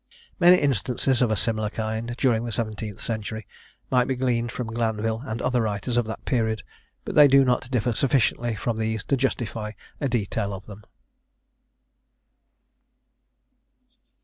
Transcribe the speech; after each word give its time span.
Many 0.39 0.57
instances 0.57 1.21
of 1.21 1.29
a 1.29 1.35
similar 1.35 1.69
kind, 1.69 2.15
during 2.17 2.43
the 2.43 2.51
seventeenth 2.51 2.99
century, 2.99 3.45
might 3.91 4.07
be 4.07 4.15
gleaned 4.15 4.51
from 4.51 4.73
Glanvil 4.73 5.21
and 5.27 5.43
other 5.43 5.61
writers 5.61 5.95
of 5.95 6.07
that 6.07 6.25
period; 6.25 6.63
but 7.05 7.13
they 7.13 7.27
do 7.27 7.45
not 7.45 7.69
differ 7.69 7.93
sufficiently 7.93 8.55
from 8.55 8.77
these 8.77 9.03
to 9.03 9.15
justify 9.15 9.73
a 9.99 10.09
detail 10.09 10.55
of 10.55 10.65
them. 10.65 10.85